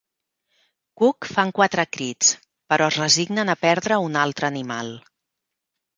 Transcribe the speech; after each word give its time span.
Cook 1.01 1.27
fan 1.33 1.51
quatre 1.59 1.85
crits, 1.97 2.31
però 2.73 2.89
es 2.93 2.99
resignen 3.03 3.55
a 3.55 3.59
perdre 3.67 4.03
un 4.07 4.19
altre 4.23 4.53
animal. 4.53 4.91